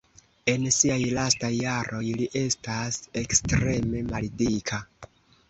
[0.51, 4.83] En siaj lastaj jaroj li estas ekstreme maldika.